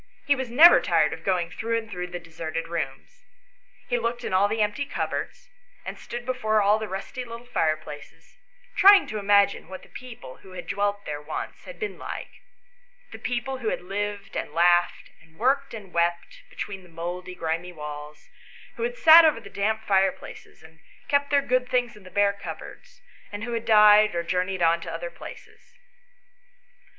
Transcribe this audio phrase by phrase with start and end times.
[0.25, 3.27] He was never tired of going through and through the deserted rooms.
[3.87, 5.47] He looked in all the empty cupboards,
[5.85, 8.39] and stood before all the rusty little fireplaces,
[8.75, 12.31] trying to imagine what the people, who had dwelt there once, had been like;
[13.11, 17.35] the people who had lived, and laughed, and worked, and wept, be tween the mouldy
[17.35, 18.27] grimy walls;
[18.77, 20.79] who had sat over the damp fireplaces, and
[21.09, 24.81] kept their good things in the bare cupboards, and who had died or journeyed on
[24.81, 25.77] to other places.